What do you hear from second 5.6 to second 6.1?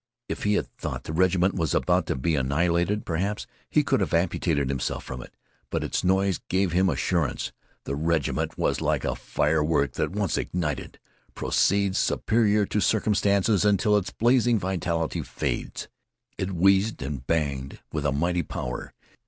But its